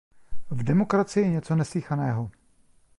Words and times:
V 0.51 0.63
demokracii 0.63 1.29
něco 1.29 1.55
neslýchaného! 1.55 2.31